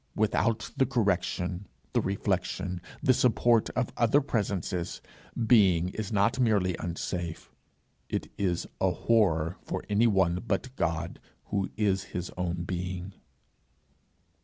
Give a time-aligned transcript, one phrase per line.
[0.15, 4.99] Without the correction, the reflection, the support of other presences,
[5.45, 7.51] being is not merely unsafe,
[8.09, 11.19] it is a horror for anyone but God,
[11.51, 13.13] who is his own being.